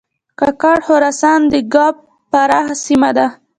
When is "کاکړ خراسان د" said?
0.39-1.53